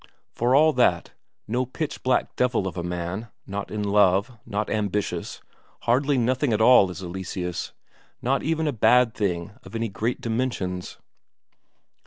For 0.33 0.55
all 0.55 0.73
that, 0.73 1.11
no 1.47 1.63
pitch 1.63 2.01
black 2.01 2.35
devil 2.35 2.65
of 2.65 2.75
a 2.75 2.81
man, 2.81 3.27
not 3.45 3.69
in 3.69 3.83
love, 3.83 4.31
not 4.47 4.67
ambitious, 4.67 5.43
hardly 5.81 6.17
nothing 6.17 6.53
at 6.53 6.59
all 6.59 6.89
is 6.89 7.03
Eleseus, 7.03 7.71
not 8.19 8.41
even 8.41 8.65
a 8.67 8.73
bad 8.73 9.13
thing 9.13 9.51
of 9.63 9.75
any 9.75 9.89
great 9.89 10.19
dimensions. 10.19 10.97